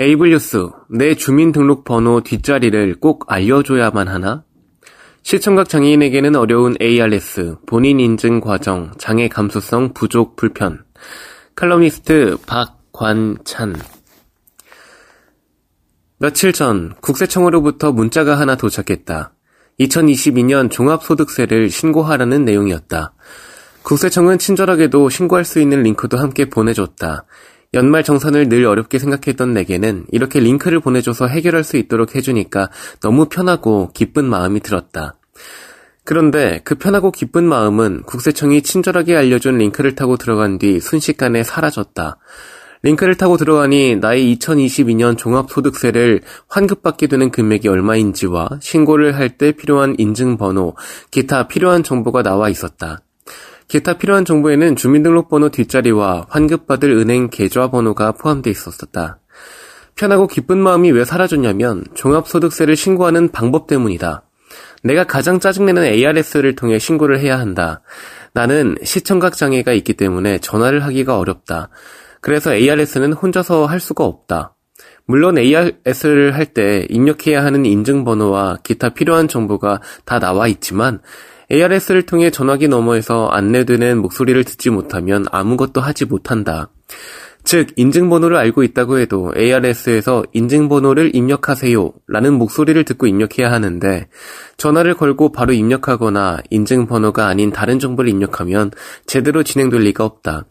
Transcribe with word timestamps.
에이블뉴스, 0.00 0.68
내 0.88 1.16
주민등록번호 1.16 2.20
뒷자리를 2.20 3.00
꼭 3.00 3.24
알려줘야만 3.26 4.06
하나? 4.06 4.44
시청각 5.22 5.68
장애인에게는 5.68 6.36
어려운 6.36 6.76
ARS, 6.80 7.56
본인 7.66 7.98
인증 7.98 8.40
과정, 8.40 8.92
장애 8.96 9.26
감수성 9.26 9.94
부족 9.94 10.36
불편. 10.36 10.84
칼럼니스트 11.56 12.36
박관찬. 12.46 13.74
며칠 16.18 16.52
전 16.52 16.94
국세청으로부터 17.00 17.90
문자가 17.90 18.38
하나 18.38 18.54
도착했다. 18.54 19.32
2022년 19.80 20.70
종합소득세를 20.70 21.70
신고하라는 21.70 22.44
내용이었다. 22.44 23.14
국세청은 23.82 24.38
친절하게도 24.38 25.08
신고할 25.08 25.44
수 25.44 25.60
있는 25.60 25.82
링크도 25.82 26.18
함께 26.18 26.44
보내줬다. 26.44 27.24
연말 27.74 28.02
정산을 28.02 28.48
늘 28.48 28.64
어렵게 28.64 28.98
생각했던 28.98 29.52
내게는 29.52 30.06
이렇게 30.10 30.40
링크를 30.40 30.80
보내줘서 30.80 31.26
해결할 31.26 31.64
수 31.64 31.76
있도록 31.76 32.14
해주니까 32.14 32.70
너무 33.00 33.26
편하고 33.26 33.90
기쁜 33.92 34.24
마음이 34.24 34.60
들었다. 34.60 35.16
그런데 36.04 36.62
그 36.64 36.76
편하고 36.76 37.12
기쁜 37.12 37.44
마음은 37.44 38.04
국세청이 38.04 38.62
친절하게 38.62 39.14
알려준 39.14 39.58
링크를 39.58 39.94
타고 39.94 40.16
들어간 40.16 40.58
뒤 40.58 40.80
순식간에 40.80 41.42
사라졌다. 41.42 42.16
링크를 42.82 43.16
타고 43.16 43.36
들어가니 43.36 43.96
나의 43.96 44.34
2022년 44.36 45.18
종합소득세를 45.18 46.22
환급받게 46.48 47.08
되는 47.08 47.30
금액이 47.30 47.68
얼마인지와 47.68 48.48
신고를 48.62 49.16
할 49.16 49.36
때 49.36 49.52
필요한 49.52 49.94
인증번호, 49.98 50.74
기타 51.10 51.48
필요한 51.48 51.82
정보가 51.82 52.22
나와 52.22 52.48
있었다. 52.48 53.00
기타 53.68 53.98
필요한 53.98 54.24
정보에는 54.24 54.76
주민등록번호 54.76 55.50
뒷자리와 55.50 56.26
환급받을 56.30 56.90
은행 56.90 57.28
계좌 57.28 57.70
번호가 57.70 58.12
포함되어 58.12 58.50
있었다. 58.50 59.20
편하고 59.94 60.26
기쁜 60.26 60.58
마음이 60.58 60.90
왜 60.90 61.04
사라졌냐면 61.04 61.84
종합소득세를 61.94 62.76
신고하는 62.76 63.30
방법 63.30 63.66
때문이다. 63.66 64.22
내가 64.82 65.04
가장 65.04 65.38
짜증내는 65.38 65.84
ARS를 65.84 66.54
통해 66.54 66.78
신고를 66.78 67.20
해야 67.20 67.38
한다. 67.38 67.82
나는 68.32 68.76
시청각 68.82 69.36
장애가 69.36 69.72
있기 69.72 69.94
때문에 69.94 70.38
전화를 70.38 70.84
하기가 70.84 71.18
어렵다. 71.18 71.68
그래서 72.22 72.54
ARS는 72.54 73.12
혼자서 73.12 73.66
할 73.66 73.80
수가 73.80 74.04
없다. 74.04 74.54
물론 75.04 75.36
ARS를 75.36 76.34
할 76.34 76.54
때 76.54 76.86
입력해야 76.88 77.44
하는 77.44 77.66
인증번호와 77.66 78.58
기타 78.62 78.90
필요한 78.90 79.28
정보가 79.28 79.80
다 80.04 80.18
나와 80.20 80.48
있지만 80.48 81.00
ARS를 81.50 82.02
통해 82.02 82.30
전화기 82.30 82.68
너머에서 82.68 83.28
안내되는 83.28 83.98
목소리를 84.00 84.42
듣지 84.44 84.70
못하면 84.70 85.24
아무것도 85.30 85.80
하지 85.80 86.04
못한다. 86.04 86.70
즉, 87.44 87.68
인증번호를 87.76 88.36
알고 88.36 88.62
있다고 88.62 88.98
해도 88.98 89.32
ARS에서 89.34 90.24
인증번호를 90.34 91.16
입력하세요 91.16 91.92
라는 92.06 92.34
목소리를 92.34 92.84
듣고 92.84 93.06
입력해야 93.06 93.50
하는데 93.50 94.08
전화를 94.58 94.94
걸고 94.94 95.32
바로 95.32 95.54
입력하거나 95.54 96.40
인증번호가 96.50 97.26
아닌 97.26 97.50
다른 97.50 97.78
정보를 97.78 98.10
입력하면 98.10 98.70
제대로 99.06 99.42
진행될 99.42 99.80
리가 99.80 100.04
없다. 100.04 100.44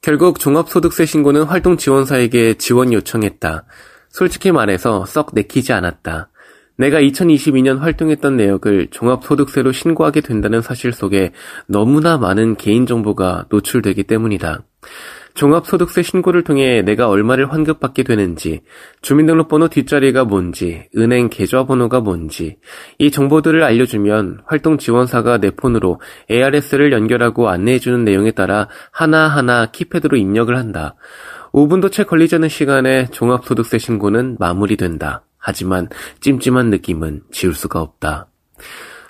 결국 0.00 0.38
종합소득세 0.38 1.04
신고는 1.04 1.42
활동 1.42 1.76
지원사에게 1.76 2.54
지원 2.54 2.92
요청했다. 2.92 3.64
솔직히 4.08 4.52
말해서 4.52 5.04
썩 5.04 5.32
내키지 5.34 5.72
않았다. 5.74 6.30
내가 6.76 7.00
2022년 7.00 7.78
활동했던 7.78 8.36
내역을 8.36 8.88
종합소득세로 8.90 9.72
신고하게 9.72 10.20
된다는 10.20 10.60
사실 10.60 10.92
속에 10.92 11.32
너무나 11.66 12.18
많은 12.18 12.56
개인정보가 12.56 13.46
노출되기 13.48 14.04
때문이다. 14.04 14.62
종합소득세 15.36 16.02
신고를 16.02 16.44
통해 16.44 16.80
내가 16.82 17.08
얼마를 17.08 17.52
환급받게 17.52 18.04
되는지, 18.04 18.62
주민등록번호 19.02 19.68
뒷자리가 19.68 20.24
뭔지, 20.24 20.88
은행 20.96 21.28
계좌번호가 21.28 22.00
뭔지, 22.00 22.56
이 22.98 23.10
정보들을 23.10 23.62
알려주면 23.62 24.40
활동 24.46 24.78
지원사가 24.78 25.38
내 25.38 25.50
폰으로 25.50 26.00
ARS를 26.30 26.90
연결하고 26.92 27.50
안내해주는 27.50 28.02
내용에 28.04 28.30
따라 28.30 28.68
하나하나 28.90 29.66
키패드로 29.66 30.16
입력을 30.16 30.56
한다. 30.56 30.94
5분도 31.52 31.92
채 31.92 32.04
걸리지 32.04 32.36
않은 32.36 32.48
시간에 32.48 33.06
종합소득세 33.10 33.76
신고는 33.78 34.36
마무리된다. 34.40 35.22
하지만 35.46 35.88
찜찜한 36.18 36.70
느낌은 36.70 37.22
지울 37.30 37.54
수가 37.54 37.80
없다. 37.80 38.26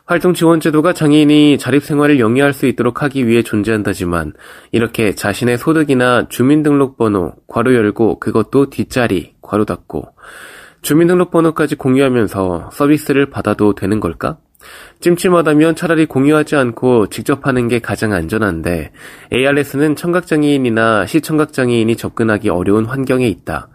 활동 0.05 0.35
지원 0.35 0.61
제도가 0.61 0.93
장애인이 0.93 1.57
자립 1.57 1.83
생활을 1.83 2.21
영위할 2.21 2.53
수 2.53 2.67
있도록 2.67 3.03
하기 3.03 3.27
위해 3.27 3.43
존재한다지만 3.43 4.35
이렇게 4.71 5.15
자신의 5.15 5.57
소득이나 5.57 6.29
주민등록번호 6.29 7.33
괄호 7.49 7.75
열고 7.75 8.21
그것도 8.21 8.69
뒷자리 8.69 9.33
괄호 9.41 9.65
닫고 9.65 10.11
주민등록번호까지 10.83 11.77
공유하면서 11.77 12.69
서비스를 12.71 13.31
받아도 13.31 13.75
되는 13.75 13.99
걸까? 13.99 14.37
찜찜하다면 15.01 15.75
차라리 15.75 16.05
공유하지 16.05 16.57
않고 16.57 17.07
직접 17.07 17.47
하는 17.47 17.69
게 17.69 17.79
가장 17.79 18.13
안전한데 18.13 18.93
ARS는 19.33 19.97
청각장애인이나 19.97 21.07
시청각장애인이 21.07 21.97
접근하기 21.97 22.51
어려운 22.51 22.85
환경에 22.85 23.27
있다. 23.27 23.71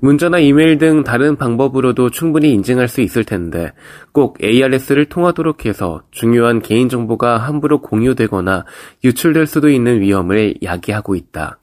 문자나 0.00 0.38
이메일 0.38 0.78
등 0.78 1.02
다른 1.02 1.36
방법으로도 1.36 2.10
충분히 2.10 2.52
인증할 2.52 2.88
수 2.88 3.00
있을 3.00 3.24
텐데 3.24 3.72
꼭 4.12 4.38
ARS를 4.42 5.06
통하도록 5.06 5.66
해서 5.66 6.02
중요한 6.10 6.60
개인정보가 6.60 7.38
함부로 7.38 7.80
공유되거나 7.80 8.64
유출될 9.04 9.46
수도 9.46 9.68
있는 9.68 10.00
위험을 10.00 10.54
야기하고 10.62 11.14
있다. 11.14 11.58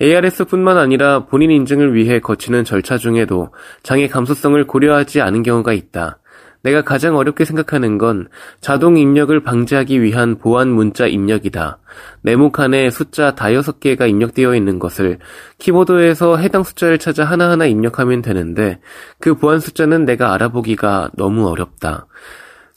ARS뿐만 0.00 0.78
아니라 0.78 1.26
본인 1.26 1.50
인증을 1.50 1.94
위해 1.94 2.20
거치는 2.20 2.64
절차 2.64 2.98
중에도 2.98 3.52
장애 3.82 4.06
감수성을 4.06 4.64
고려하지 4.66 5.20
않은 5.20 5.42
경우가 5.42 5.72
있다. 5.72 6.18
내가 6.62 6.82
가장 6.82 7.16
어렵게 7.16 7.44
생각하는 7.44 7.98
건 7.98 8.28
자동 8.60 8.96
입력을 8.96 9.38
방지하기 9.42 10.02
위한 10.02 10.38
보안 10.38 10.68
문자 10.68 11.06
입력이다. 11.06 11.78
네모칸 12.22 12.74
에 12.74 12.90
숫자 12.90 13.34
다여섯 13.34 13.80
개가 13.80 14.06
입력되어 14.06 14.54
있는 14.54 14.78
것을 14.78 15.18
키보드에서 15.58 16.36
해당 16.36 16.64
숫자를 16.64 16.98
찾아 16.98 17.24
하나하나 17.24 17.66
입력하면 17.66 18.22
되는데 18.22 18.80
그 19.20 19.34
보안 19.34 19.60
숫자는 19.60 20.04
내가 20.04 20.34
알아보기가 20.34 21.10
너무 21.16 21.48
어렵다. 21.48 22.06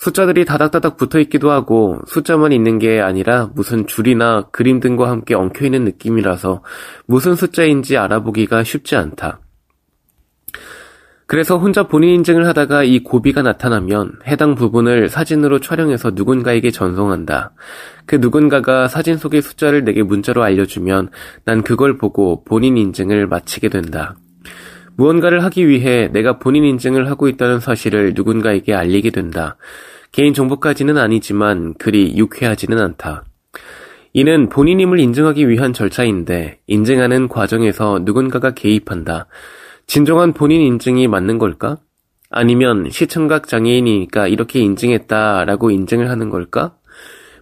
숫자들이 0.01 0.45
다닥다닥 0.45 0.97
붙어 0.97 1.19
있기도 1.19 1.51
하고 1.51 1.99
숫자만 2.07 2.51
있는 2.51 2.79
게 2.79 2.99
아니라 2.99 3.51
무슨 3.53 3.85
줄이나 3.85 4.47
그림 4.51 4.79
등과 4.79 5.07
함께 5.07 5.35
엉켜 5.35 5.65
있는 5.65 5.85
느낌이라서 5.85 6.63
무슨 7.05 7.35
숫자인지 7.35 7.97
알아보기가 7.97 8.63
쉽지 8.63 8.95
않다. 8.95 9.41
그래서 11.31 11.57
혼자 11.57 11.83
본인 11.83 12.15
인증을 12.15 12.45
하다가 12.45 12.83
이 12.83 12.99
고비가 12.99 13.41
나타나면 13.41 14.19
해당 14.27 14.53
부분을 14.53 15.07
사진으로 15.07 15.59
촬영해서 15.59 16.11
누군가에게 16.13 16.71
전송한다. 16.71 17.53
그 18.05 18.17
누군가가 18.17 18.89
사진 18.89 19.15
속의 19.15 19.41
숫자를 19.41 19.85
내게 19.85 20.03
문자로 20.03 20.43
알려주면 20.43 21.07
난 21.45 21.61
그걸 21.63 21.97
보고 21.97 22.43
본인 22.43 22.75
인증을 22.75 23.27
마치게 23.27 23.69
된다. 23.69 24.17
무언가를 24.97 25.41
하기 25.45 25.69
위해 25.69 26.09
내가 26.11 26.37
본인 26.37 26.65
인증을 26.65 27.09
하고 27.09 27.29
있다는 27.29 27.61
사실을 27.61 28.11
누군가에게 28.13 28.73
알리게 28.73 29.11
된다. 29.11 29.55
개인 30.11 30.33
정보까지는 30.33 30.97
아니지만 30.97 31.75
그리 31.75 32.17
유쾌하지는 32.17 32.77
않다. 32.77 33.23
이는 34.11 34.49
본인임을 34.49 34.99
인증하기 34.99 35.47
위한 35.47 35.71
절차인데 35.71 36.59
인증하는 36.67 37.29
과정에서 37.29 38.01
누군가가 38.03 38.51
개입한다. 38.51 39.27
진정한 39.91 40.31
본인 40.31 40.61
인증이 40.61 41.09
맞는 41.09 41.37
걸까? 41.37 41.75
아니면 42.29 42.89
시청각 42.89 43.45
장애인이니까 43.45 44.29
이렇게 44.29 44.61
인증했다라고 44.61 45.69
인증을 45.69 46.09
하는 46.09 46.29
걸까? 46.29 46.77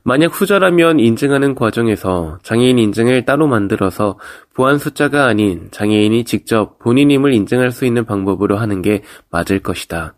만약 0.01 0.30
후자라면 0.30 1.00
인증하는 1.00 1.54
과정에서 1.54 2.40
장애인 2.42 2.80
인증을 2.80 3.24
따로 3.25 3.46
만들어서 3.46 4.18
보안 4.56 4.80
숫자가 4.80 5.25
아닌 5.25 5.68
장애인이 5.69 6.24
직접 6.24 6.80
본인임을 6.80 7.34
인증할 7.34 7.69
수 7.69 7.86
있는 7.86 8.04
방법으로 8.04 8.57
하는 8.57 8.81
게 8.81 9.04
맞을 9.30 9.60
것이다. 9.60 10.16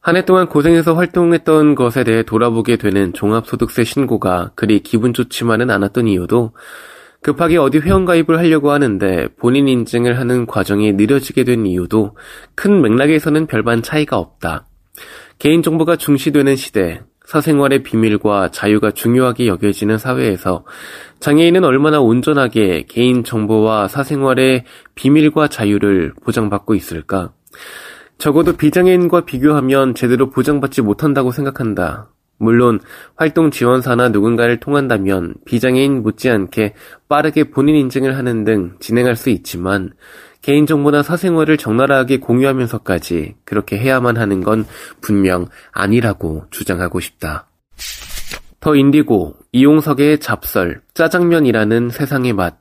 한 0.00 0.16
해 0.16 0.24
동안 0.24 0.48
고생해서 0.48 0.94
활동했던 0.94 1.74
것에 1.74 2.04
대해 2.04 2.22
돌아보게 2.22 2.76
되는 2.78 3.12
종합소득세 3.12 3.84
신고가 3.84 4.52
그리 4.54 4.80
기분 4.80 5.12
좋지만은 5.12 5.68
않았던 5.68 6.08
이유도 6.08 6.52
급하게 7.26 7.56
어디 7.56 7.78
회원가입을 7.78 8.38
하려고 8.38 8.70
하는데 8.70 9.26
본인 9.40 9.66
인증을 9.66 10.16
하는 10.16 10.46
과정이 10.46 10.92
느려지게 10.92 11.42
된 11.42 11.66
이유도 11.66 12.16
큰 12.54 12.80
맥락에서는 12.80 13.48
별반 13.48 13.82
차이가 13.82 14.16
없다. 14.16 14.68
개인정보가 15.40 15.96
중시되는 15.96 16.54
시대, 16.54 17.00
사생활의 17.24 17.82
비밀과 17.82 18.52
자유가 18.52 18.92
중요하게 18.92 19.48
여겨지는 19.48 19.98
사회에서 19.98 20.64
장애인은 21.18 21.64
얼마나 21.64 22.00
온전하게 22.00 22.84
개인 22.86 23.24
정보와 23.24 23.88
사생활의 23.88 24.62
비밀과 24.94 25.48
자유를 25.48 26.12
보장받고 26.22 26.76
있을까? 26.76 27.32
적어도 28.18 28.56
비장애인과 28.56 29.24
비교하면 29.24 29.96
제대로 29.96 30.30
보장받지 30.30 30.80
못한다고 30.80 31.32
생각한다. 31.32 32.08
물론 32.38 32.80
활동 33.16 33.50
지원사나 33.50 34.10
누군가를 34.10 34.60
통한다면 34.60 35.34
비장애인 35.46 36.02
못지않게 36.02 36.74
빠르게 37.08 37.44
본인 37.44 37.76
인증을 37.76 38.16
하는 38.16 38.44
등 38.44 38.76
진행할 38.80 39.16
수 39.16 39.30
있지만 39.30 39.92
개인정보나 40.42 41.02
사생활을 41.02 41.56
적나라하게 41.56 42.20
공유하면서까지 42.20 43.34
그렇게 43.44 43.78
해야만 43.78 44.16
하는 44.16 44.42
건 44.42 44.64
분명 45.00 45.46
아니라고 45.72 46.44
주장하고 46.50 47.00
싶다. 47.00 47.48
더 48.60 48.74
인디고, 48.74 49.36
이용석의 49.52 50.18
잡설, 50.18 50.82
짜장면이라는 50.94 51.90
세상의 51.90 52.32
맛. 52.32 52.58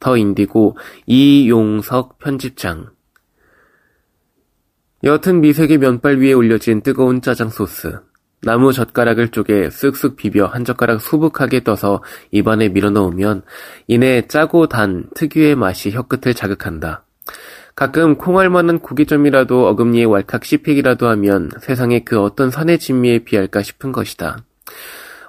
더 0.00 0.16
인디고, 0.16 0.76
이용석 1.06 2.18
편집장. 2.18 2.90
옅은 5.04 5.40
미색의 5.40 5.78
면발 5.78 6.18
위에 6.18 6.32
올려진 6.32 6.80
뜨거운 6.80 7.20
짜장 7.20 7.48
소스. 7.48 8.00
나무 8.42 8.72
젓가락을 8.72 9.28
쪼개 9.28 9.68
쓱쓱 9.68 10.16
비벼 10.16 10.46
한 10.46 10.64
젓가락 10.64 11.00
수북하게 11.00 11.64
떠서 11.64 12.02
입안에 12.30 12.68
밀어넣으면 12.68 13.42
이내 13.86 14.26
짜고 14.28 14.68
단 14.68 15.08
특유의 15.14 15.56
맛이 15.56 15.90
혀끝을 15.90 16.34
자극한다. 16.34 17.04
가끔 17.74 18.16
콩알 18.16 18.48
만한 18.48 18.78
고기점이라도 18.78 19.68
어금니에 19.68 20.04
왈칵 20.04 20.44
씹히기라도 20.44 21.08
하면 21.08 21.50
세상에 21.60 22.00
그 22.00 22.20
어떤 22.20 22.50
산의 22.50 22.78
진미에 22.78 23.20
비할까 23.20 23.62
싶은 23.62 23.92
것이다. 23.92 24.38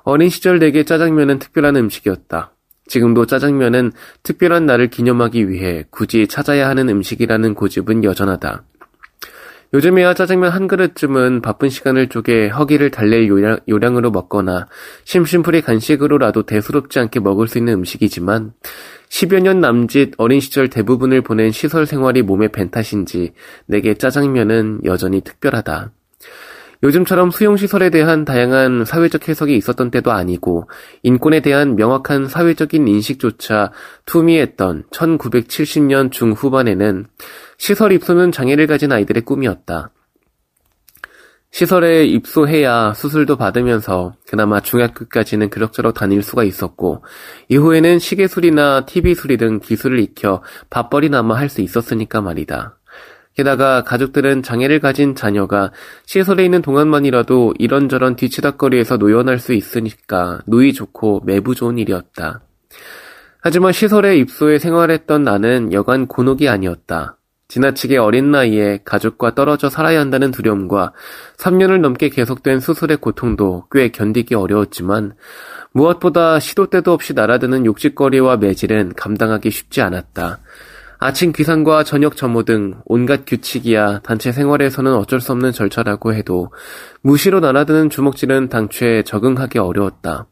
어린 0.04 0.30
시절 0.30 0.59
내게 0.59 0.83
짜장면은 0.83 1.39
특별한 1.39 1.75
음식이었다. 1.75 2.51
지금도 2.88 3.25
짜장면은 3.25 3.92
특별한 4.24 4.65
날을 4.65 4.89
기념하기 4.89 5.50
위해 5.50 5.83
굳이 5.89 6.27
찾아야 6.27 6.69
하는 6.69 6.88
음식이라는 6.88 7.54
고집은 7.54 8.06
여전하다. 8.06 8.63
요즘에야 9.73 10.13
짜장면 10.13 10.51
한 10.51 10.67
그릇쯤은 10.67 11.41
바쁜 11.41 11.69
시간을 11.69 12.07
쪼개 12.07 12.47
허기를 12.47 12.89
달랠 12.89 13.27
요량, 13.27 13.59
요량으로 13.67 14.11
먹거나 14.11 14.67
심심풀이 15.03 15.61
간식으로라도 15.61 16.43
대수롭지 16.43 16.99
않게 16.99 17.19
먹을 17.19 17.47
수 17.47 17.57
있는 17.57 17.73
음식이지만 17.73 18.53
10여 19.09 19.41
년 19.41 19.59
남짓 19.59 20.13
어린 20.17 20.39
시절 20.39 20.69
대부분을 20.69 21.21
보낸 21.21 21.51
시설 21.51 21.85
생활이 21.85 22.21
몸에 22.21 22.47
밴 22.49 22.71
탓인지 22.71 23.33
내게 23.65 23.93
짜장면은 23.93 24.81
여전히 24.85 25.21
특별하다. 25.21 25.91
요즘처럼 26.83 27.31
수용시설에 27.31 27.89
대한 27.89 28.24
다양한 28.24 28.85
사회적 28.85 29.27
해석이 29.27 29.56
있었던 29.57 29.89
때도 29.91 30.12
아니고 30.12 30.69
인권에 31.03 31.39
대한 31.39 31.75
명확한 31.75 32.27
사회적인 32.27 32.88
인식조차 32.88 33.71
투미했던 34.06 34.83
1970년 34.91 36.12
중후반에는 36.12 37.07
시설 37.57 37.91
입소는 37.91 38.31
장애를 38.31 38.68
가진 38.68 38.91
아이들의 38.91 39.24
꿈이었다. 39.24 39.89
시설에 41.50 42.06
입소해야 42.06 42.94
수술도 42.94 43.38
받으면서 43.38 44.13
그나마 44.27 44.59
중학교까지는 44.59 45.50
그럭저럭 45.50 45.95
다닐 45.95 46.21
수가 46.21 46.44
있었고 46.44 47.03
이후에는 47.47 47.97
시계술이나 47.97 48.85
TV술이 48.85 49.38
등 49.38 49.59
기술을 49.59 50.00
익혀 50.00 50.44
밥벌이나마 50.69 51.35
할 51.35 51.50
수 51.50 51.62
있었으니까 51.62 52.21
말이다. 52.21 52.77
게다가 53.37 53.83
가족들은 53.83 54.41
장애를 54.41 54.79
가진 54.79 55.13
자녀가 55.13 55.71
시설에 56.05 56.43
있는 56.43 56.63
동안만이라도 56.63 57.53
이런저런 57.59 58.15
뒤치다거리에서 58.15 58.97
노연할 58.97 59.37
수 59.37 59.53
있으니까 59.53 60.41
누이 60.47 60.73
좋고 60.73 61.21
매부 61.23 61.53
좋은 61.53 61.77
일이었다. 61.77 62.41
하지만 63.39 63.73
시설에 63.73 64.17
입소해 64.17 64.57
생활했던 64.57 65.23
나는 65.23 65.71
여간 65.71 66.07
곤혹이 66.07 66.49
아니었다. 66.49 67.17
지나치게 67.47 67.97
어린 67.97 68.31
나이에 68.31 68.79
가족과 68.83 69.35
떨어져 69.35 69.69
살아야 69.69 69.99
한다는 69.99 70.31
두려움과 70.31 70.93
3년을 71.37 71.79
넘게 71.79 72.09
계속된 72.09 72.59
수술의 72.59 72.97
고통도 72.97 73.67
꽤 73.71 73.89
견디기 73.89 74.33
어려웠지만 74.33 75.13
무엇보다 75.73 76.39
시도 76.39 76.71
때도 76.71 76.91
없이 76.91 77.13
날아드는 77.13 77.67
욕짓거리와 77.67 78.37
매질은 78.37 78.93
감당하기 78.95 79.51
쉽지 79.51 79.81
않았다. 79.81 80.39
아침 80.99 81.31
귀상과 81.31 81.83
저녁 81.83 82.15
점호 82.15 82.44
등 82.44 82.81
온갖 82.85 83.25
규칙이야 83.27 83.99
단체 83.99 84.31
생활에서는 84.31 84.95
어쩔 84.95 85.21
수 85.21 85.31
없는 85.31 85.51
절차라고 85.51 86.13
해도 86.13 86.51
무시로 87.01 87.39
날아드는 87.39 87.91
주먹질은 87.91 88.49
당최 88.49 89.03
적응하기 89.05 89.59
어려웠다. 89.59 90.27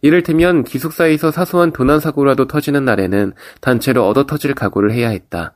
이를테면 0.00 0.64
기숙사에서 0.64 1.30
사소한 1.30 1.72
도난 1.72 2.00
사고라도 2.00 2.46
터지는 2.46 2.86
날에는 2.86 3.34
단체로 3.60 4.08
얻어 4.08 4.24
터질 4.24 4.54
각오를 4.54 4.92
해야 4.92 5.10
했다. 5.10 5.54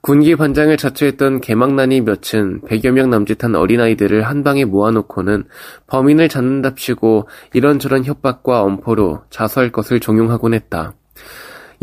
군기 0.00 0.36
반장을 0.36 0.74
자처했던 0.76 1.40
개망난이 1.42 2.02
몇은 2.02 2.62
100여 2.62 2.90
명 2.90 3.10
남짓한 3.10 3.54
어린아이들을 3.54 4.22
한 4.22 4.42
방에 4.42 4.64
모아놓고는 4.64 5.44
범인을 5.86 6.28
잡는답시고 6.30 7.28
이런저런 7.52 8.04
협박과 8.04 8.62
엄포로 8.62 9.24
자수할 9.28 9.72
것을 9.72 10.00
종용하곤 10.00 10.54
했다. 10.54 10.94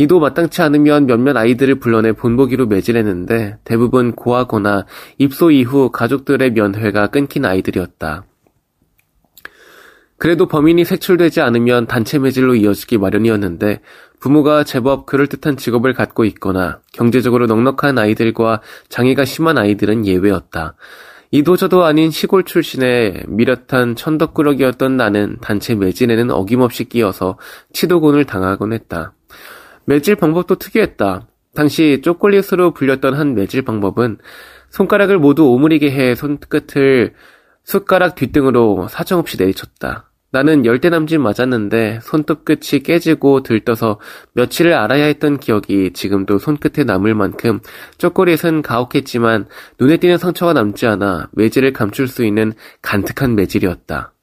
이도 0.01 0.19
마땅치 0.19 0.63
않으면 0.63 1.06
몇몇 1.06 1.38
아이들을 1.38 1.75
불러내 1.75 2.13
본보기로 2.13 2.65
매질했는데 2.65 3.59
대부분 3.63 4.13
고하거나 4.13 4.88
입소 5.20 5.51
이후 5.51 5.91
가족들의 5.91 6.53
면회가 6.53 7.05
끊긴 7.08 7.46
아이들이었다. 7.46 8.25
그래도 10.17 10.48
범인이 10.48 10.86
색출되지 10.86 11.41
않으면 11.41 11.86
단체 11.86 12.17
매질로 12.17 12.55
이어지기 12.55 12.98
마련이었는데 12.98 13.81
부모가 14.20 14.63
제법 14.63 15.05
그럴듯한 15.05 15.58
직업을 15.58 15.93
갖고 15.93 16.25
있거나 16.25 16.79
경제적으로 16.93 17.46
넉넉한 17.46 18.00
아이들과 18.00 18.62
장애가 18.89 19.24
심한 19.25 19.60
아이들은 19.60 20.08
예외였다. 20.08 20.77
이도저도 21.29 21.84
아닌 21.84 22.10
시골 22.10 22.43
출신의 22.43 23.25
미렷한 23.27 23.96
천덕꾸러기였던 23.96 24.98
나는 24.98 25.38
단체 25.41 25.75
매진에는 25.75 26.31
어김없이 26.31 26.86
끼어서 26.86 27.38
치도곤을 27.72 28.25
당하곤 28.25 28.74
했다. 28.74 29.13
매질 29.85 30.15
방법도 30.15 30.55
특이했다. 30.55 31.27
당시 31.53 32.01
쪼콜릿으로 32.03 32.71
불렸던 32.71 33.13
한 33.13 33.35
매질 33.35 33.63
방법은 33.63 34.17
손가락을 34.69 35.19
모두 35.19 35.45
오므리게 35.50 35.91
해 35.91 36.15
손끝을 36.15 37.13
숟가락 37.63 38.15
뒷등으로 38.15 38.88
사정없이 38.88 39.38
내리쳤다. 39.38 40.11
나는 40.33 40.65
열대 40.65 40.89
남짓 40.89 41.19
맞았는데 41.19 42.00
손톱 42.01 42.45
끝이 42.45 42.81
깨지고 42.83 43.43
들떠서 43.43 44.00
며칠을 44.33 44.73
알아야 44.73 45.03
했던 45.05 45.38
기억이 45.38 45.91
지금도 45.91 46.38
손끝에 46.38 46.85
남을 46.85 47.15
만큼 47.15 47.59
쪼꼬릿은 47.97 48.61
가혹했지만 48.61 49.47
눈에 49.77 49.97
띄는 49.97 50.17
상처가 50.17 50.53
남지 50.53 50.88
않아 50.88 51.29
매질을 51.33 51.73
감출 51.73 52.07
수 52.07 52.23
있는 52.23 52.53
간특한 52.81 53.35
매질이었다. 53.35 54.13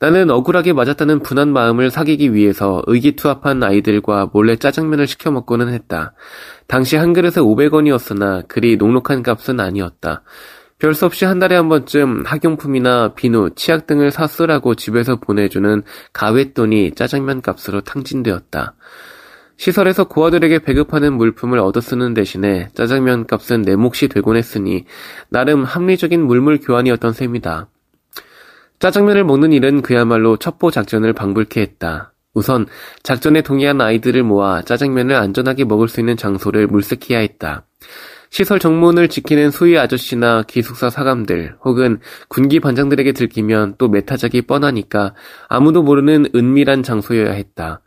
나는 0.00 0.30
억울하게 0.30 0.72
맞았다는 0.72 1.20
분한 1.20 1.52
마음을 1.52 1.90
사귀기 1.90 2.32
위해서 2.34 2.82
의기투합한 2.86 3.62
아이들과 3.62 4.30
몰래 4.32 4.56
짜장면을 4.56 5.06
시켜 5.06 5.30
먹고는 5.30 5.68
했다. 5.72 6.12
당시 6.68 6.96
한 6.96 7.12
그릇에 7.12 7.32
500원이었으나 7.34 8.46
그리 8.46 8.76
녹록한 8.76 9.22
값은 9.22 9.58
아니었다. 9.60 10.22
별 10.78 10.94
수 10.94 11.06
없이 11.06 11.24
한 11.24 11.40
달에 11.40 11.56
한 11.56 11.68
번쯤 11.68 12.22
학용품이나 12.24 13.14
비누, 13.14 13.50
치약 13.56 13.88
등을 13.88 14.12
사 14.12 14.28
쓰라고 14.28 14.76
집에서 14.76 15.16
보내주는 15.16 15.82
가외돈이 16.12 16.92
짜장면 16.92 17.42
값으로 17.42 17.80
탕진되었다. 17.80 18.74
시설에서 19.56 20.04
고아들에게 20.04 20.60
배급하는 20.60 21.14
물품을 21.14 21.58
얻어 21.58 21.80
쓰는 21.80 22.14
대신에 22.14 22.68
짜장면 22.74 23.26
값은 23.26 23.62
내 23.62 23.74
몫이 23.74 24.06
되곤 24.06 24.36
했으니 24.36 24.84
나름 25.30 25.64
합리적인 25.64 26.24
물물 26.24 26.60
교환이었던 26.60 27.12
셈이다. 27.12 27.68
짜장면을 28.78 29.24
먹는 29.24 29.52
일은 29.52 29.82
그야말로 29.82 30.36
첩보 30.36 30.70
작전을 30.70 31.12
방불케 31.12 31.60
했다. 31.60 32.12
우선 32.34 32.66
작전에 33.02 33.42
동의한 33.42 33.80
아이들을 33.80 34.22
모아 34.22 34.62
짜장면을 34.62 35.16
안전하게 35.16 35.64
먹을 35.64 35.88
수 35.88 36.00
있는 36.00 36.16
장소를 36.16 36.68
물색해야 36.68 37.18
했다. 37.18 37.66
시설 38.30 38.58
정문을 38.58 39.08
지키는 39.08 39.50
수위 39.50 39.78
아저씨나 39.78 40.44
기숙사 40.46 40.90
사감들 40.90 41.56
혹은 41.64 41.98
군기 42.28 42.60
반장들에게 42.60 43.12
들키면 43.12 43.76
또 43.78 43.88
메타작이 43.88 44.42
뻔하니까 44.42 45.14
아무도 45.48 45.82
모르는 45.82 46.26
은밀한 46.34 46.82
장소여야 46.82 47.32
했다. 47.32 47.80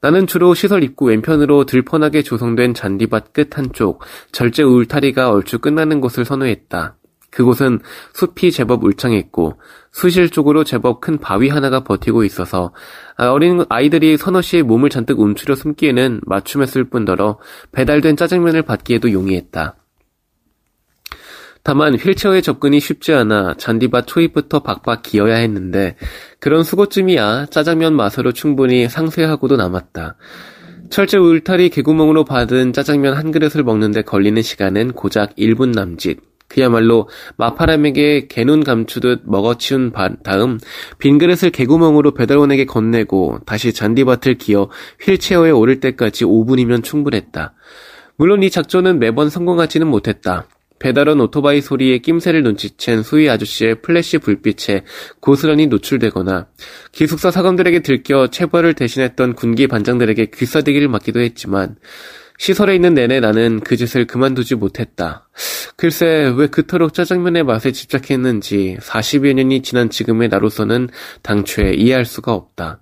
나는 0.00 0.26
주로 0.26 0.54
시설 0.54 0.82
입구 0.82 1.04
왼편으로 1.04 1.64
들펀하게 1.64 2.22
조성된 2.22 2.74
잔디밭 2.74 3.32
끝 3.32 3.56
한쪽 3.56 4.02
절제 4.32 4.64
울타리가 4.64 5.30
얼추 5.30 5.60
끝나는 5.60 6.00
곳을 6.00 6.24
선호했다. 6.24 6.96
그곳은 7.32 7.80
숲이 8.12 8.52
제법 8.52 8.84
울창했고 8.84 9.58
수실 9.90 10.30
쪽으로 10.30 10.64
제법 10.64 11.00
큰 11.00 11.18
바위 11.18 11.48
하나가 11.48 11.82
버티고 11.82 12.24
있어서 12.24 12.72
어린 13.16 13.64
아이들이 13.68 14.16
서너 14.16 14.42
시에 14.42 14.62
몸을 14.62 14.90
잔뜩 14.90 15.18
움츠려 15.18 15.56
숨기에는 15.56 16.20
맞춤했을 16.24 16.84
뿐더러 16.84 17.38
배달된 17.72 18.16
짜장면을 18.16 18.62
받기에도 18.62 19.12
용이했다. 19.12 19.76
다만 21.64 21.94
휠체어에 21.94 22.40
접근이 22.40 22.80
쉽지 22.80 23.12
않아 23.12 23.54
잔디밭 23.56 24.08
초입부터 24.08 24.60
박박 24.60 25.02
기어야 25.02 25.36
했는데 25.36 25.96
그런 26.40 26.64
수고쯤이야 26.64 27.46
짜장면 27.46 27.94
맛으로 27.94 28.32
충분히 28.32 28.88
상쇄하고도 28.88 29.56
남았다. 29.56 30.16
철제 30.90 31.16
울타리 31.16 31.70
개구멍으로 31.70 32.24
받은 32.24 32.74
짜장면 32.74 33.14
한 33.14 33.30
그릇을 33.30 33.62
먹는데 33.62 34.02
걸리는 34.02 34.42
시간은 34.42 34.92
고작 34.92 35.34
1분 35.36 35.72
남짓. 35.72 36.31
그야말로 36.52 37.08
마파람에게 37.36 38.26
개눈 38.28 38.62
감추듯 38.62 39.22
먹어치운 39.24 39.92
다음 40.22 40.58
빈 40.98 41.16
그릇을 41.16 41.48
개구멍으로 41.50 42.12
배달원에게 42.12 42.66
건네고 42.66 43.38
다시 43.46 43.72
잔디밭을 43.72 44.34
기어 44.34 44.68
휠체어에 45.00 45.50
오를 45.50 45.80
때까지 45.80 46.26
5분이면 46.26 46.84
충분했다. 46.84 47.54
물론 48.16 48.42
이 48.42 48.50
작전은 48.50 48.98
매번 48.98 49.30
성공하지는 49.30 49.86
못했다. 49.86 50.46
배달원 50.78 51.20
오토바이 51.20 51.60
소리에 51.60 51.98
낌새를 51.98 52.42
눈치챈 52.42 53.02
수위 53.02 53.30
아저씨의 53.30 53.82
플래시 53.82 54.18
불빛에 54.18 54.82
고스란히 55.20 55.68
노출되거나 55.68 56.48
기숙사 56.90 57.30
사관들에게 57.30 57.80
들켜 57.80 58.26
체벌을 58.26 58.74
대신했던 58.74 59.36
군기 59.36 59.68
반장들에게 59.68 60.32
귀싸대기를 60.34 60.88
맞기도 60.88 61.20
했지만 61.20 61.76
시설에 62.42 62.74
있는 62.74 62.94
내내 62.94 63.20
나는 63.20 63.60
그 63.60 63.76
짓을 63.76 64.04
그만두지 64.04 64.56
못했다. 64.56 65.28
글쎄 65.76 66.34
왜 66.36 66.48
그토록 66.48 66.92
짜장면의 66.92 67.44
맛에 67.44 67.70
집착했는지 67.70 68.78
40여 68.80 69.32
년이 69.34 69.62
지난 69.62 69.90
지금의 69.90 70.28
나로서는 70.28 70.88
당초에 71.22 71.74
이해할 71.74 72.04
수가 72.04 72.32
없다. 72.34 72.80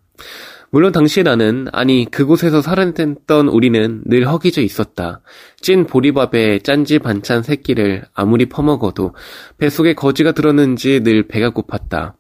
물론 0.71 0.93
당시 0.93 1.23
나는 1.23 1.67
아니 1.73 2.07
그곳에서 2.11 2.63
살아냈던 2.63 3.49
우리는 3.49 4.01
늘 4.07 4.27
허기져 4.27 4.63
있었다. 4.63 5.21
찐 5.61 5.85
보리밥에 5.85 6.61
짠지 6.61 6.99
반찬 6.99 7.43
새끼를 7.43 8.05
아무리 8.15 8.47
퍼먹어도 8.47 9.15
뱃속에 9.59 9.93
거지가 9.93 10.33
들었는지 10.33 11.01
늘 11.01 11.29
배가 11.29 11.51
고팠다. 11.51 12.15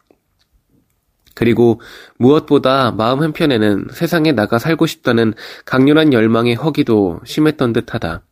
그리고 1.40 1.80
무엇보다 2.18 2.90
마음 2.90 3.22
한편에는 3.22 3.86
세상에 3.92 4.32
나가 4.32 4.58
살고 4.58 4.84
싶다는 4.84 5.32
강렬한 5.64 6.12
열망의 6.12 6.54
허기도 6.54 7.18
심했던 7.24 7.72
듯하다. 7.72 8.22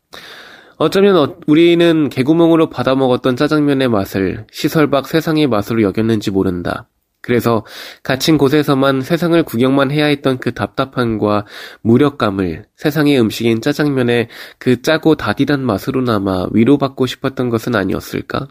어쩌면 0.77 1.17
어, 1.17 1.37
우리는 1.47 2.11
개구멍으로 2.11 2.69
받아먹었던 2.69 3.35
짜장면의 3.35 3.89
맛을 3.89 4.47
시설 4.53 4.91
밖 4.91 5.09
세상의 5.09 5.47
맛으로 5.47 5.81
여겼는지 5.81 6.31
모른다. 6.31 6.91
그래서 7.23 7.65
갇힌 8.03 8.37
곳에서만 8.37 9.01
세상을 9.01 9.43
구경만 9.43 9.91
해야 9.91 10.05
했던 10.05 10.37
그 10.37 10.53
답답함과 10.53 11.47
무력감을 11.81 12.67
세상의 12.77 13.19
음식인 13.19 13.63
짜장면의 13.63 14.29
그 14.59 14.83
짜고 14.83 15.15
다디단 15.15 15.65
맛으로나마 15.65 16.47
위로받고 16.53 17.07
싶었던 17.07 17.49
것은 17.49 17.75
아니었을까? 17.75 18.49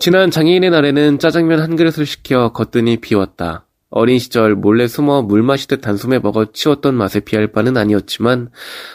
지난 0.00 0.30
장애인의 0.30 0.70
날에는 0.70 1.18
짜장면 1.18 1.60
한 1.60 1.76
그릇을 1.76 2.06
시켜 2.06 2.52
걷더니 2.54 3.02
비웠다. 3.02 3.66
어린 3.90 4.18
시절 4.18 4.54
몰래 4.54 4.88
숨어 4.88 5.20
물 5.20 5.42
마시듯 5.42 5.82
단숨에 5.82 6.20
먹어 6.20 6.52
치웠던 6.52 6.94
맛에 6.94 7.20
비할 7.20 7.48
바는 7.48 7.76
아니었지만 7.76 8.48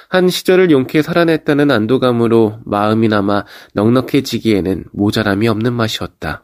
한 0.09 0.29
시절을 0.29 0.71
용케 0.71 1.03
살아냈다는 1.03 1.69
안도감으로 1.69 2.57
마음이나마 2.65 3.43
넉넉해지기에는 3.75 4.85
모자람이 4.93 5.47
없는 5.47 5.73
맛이었다. 5.73 6.43